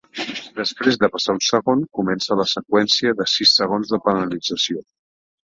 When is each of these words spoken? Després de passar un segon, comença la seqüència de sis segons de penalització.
Després 0.59 0.95
de 1.03 1.09
passar 1.15 1.35
un 1.37 1.41
segon, 1.47 1.83
comença 1.99 2.39
la 2.41 2.47
seqüència 2.53 3.13
de 3.21 3.29
sis 3.35 3.55
segons 3.61 3.95
de 3.95 4.01
penalització. 4.09 4.85